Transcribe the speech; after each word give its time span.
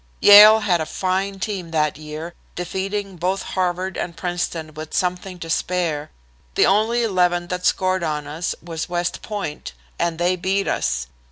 "Yale 0.19 0.61
had 0.61 0.81
a 0.81 0.85
fine 0.87 1.39
team 1.39 1.69
that 1.69 1.95
year, 1.95 2.33
defeating 2.55 3.17
both 3.17 3.43
Harvard 3.53 3.95
and 3.97 4.17
Princeton 4.17 4.73
with 4.73 4.95
something 4.95 5.37
to 5.37 5.47
spare. 5.47 6.09
The 6.55 6.65
only 6.65 7.03
eleven 7.03 7.45
that 7.49 7.67
scored 7.67 8.01
on 8.01 8.25
us 8.25 8.55
was 8.63 8.89
West 8.89 9.21
Point, 9.21 9.73
and 9.99 10.17
they 10.17 10.35
beat 10.35 10.67
us. 10.67 11.05